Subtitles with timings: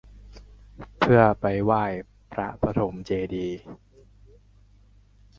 [0.99, 1.83] เพื่อไปไหว้
[2.33, 3.59] พระปฐมเจดีย์